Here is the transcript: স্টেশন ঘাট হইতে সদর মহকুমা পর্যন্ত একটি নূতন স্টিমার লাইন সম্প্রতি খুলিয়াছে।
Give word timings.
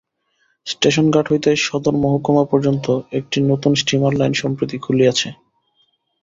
স্টেশন 0.67 1.05
ঘাট 1.11 1.25
হইতে 1.31 1.49
সদর 1.57 1.95
মহকুমা 1.95 2.43
পর্যন্ত 2.45 2.85
একটি 3.11 3.37
নূতন 3.41 3.73
স্টিমার 3.75 4.13
লাইন 4.13 4.33
সম্প্রতি 4.33 4.77
খুলিয়াছে। 4.77 5.29